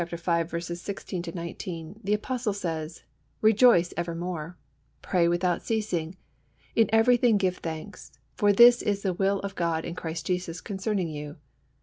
[0.03, 0.59] v.
[0.59, 3.03] 16 19 the Apostle says:
[3.39, 4.57] "Rejoice evermore.
[5.03, 6.15] Pray without ceasing.
[6.75, 11.07] In everything give thanks: for this is the will of God in Christ Jesus concerning
[11.09, 11.35] you.